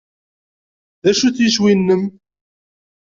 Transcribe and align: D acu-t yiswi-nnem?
D 1.03 1.05
acu-t 1.11 1.37
yiswi-nnem? 1.41 2.03